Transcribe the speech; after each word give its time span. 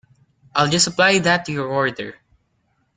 I'll 0.55 0.67
just 0.67 0.87
apply 0.87 1.19
that 1.19 1.45
to 1.45 1.51
your 1.51 1.67
order. 1.67 2.15